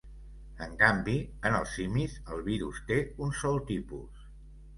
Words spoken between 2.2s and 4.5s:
el virus té un sol tipus.